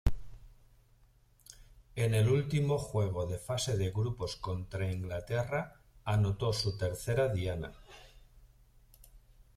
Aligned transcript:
En 1.95 2.15
el 2.15 2.27
último 2.27 2.79
juego 2.79 3.27
de 3.27 3.37
fase 3.37 3.77
de 3.77 3.91
grupos 3.91 4.35
contra 4.35 4.91
Inglaterra, 4.91 5.79
anotó 6.05 6.53
su 6.53 6.75
tercera 6.75 7.31
diana. 7.31 7.73